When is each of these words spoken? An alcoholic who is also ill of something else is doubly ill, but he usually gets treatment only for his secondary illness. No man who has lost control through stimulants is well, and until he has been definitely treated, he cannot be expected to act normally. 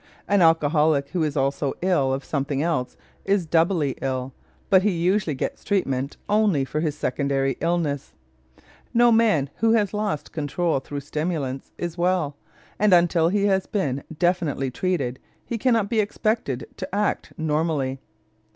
An 0.27 0.41
alcoholic 0.41 1.09
who 1.09 1.21
is 1.21 1.37
also 1.37 1.75
ill 1.83 2.11
of 2.11 2.23
something 2.25 2.59
else 2.63 2.97
is 3.23 3.45
doubly 3.45 3.95
ill, 4.01 4.33
but 4.67 4.81
he 4.81 4.89
usually 4.89 5.35
gets 5.35 5.63
treatment 5.63 6.17
only 6.27 6.65
for 6.65 6.79
his 6.79 6.97
secondary 6.97 7.55
illness. 7.61 8.11
No 8.95 9.11
man 9.11 9.51
who 9.57 9.73
has 9.73 9.93
lost 9.93 10.31
control 10.31 10.79
through 10.79 11.01
stimulants 11.01 11.71
is 11.77 11.99
well, 11.99 12.35
and 12.79 12.93
until 12.93 13.29
he 13.29 13.45
has 13.45 13.67
been 13.67 14.03
definitely 14.17 14.71
treated, 14.71 15.19
he 15.45 15.59
cannot 15.59 15.87
be 15.87 15.99
expected 15.99 16.65
to 16.77 16.95
act 16.95 17.33
normally. 17.37 17.99